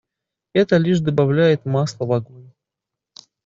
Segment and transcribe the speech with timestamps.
[0.53, 2.51] Это лишь добавляет масла в огонь.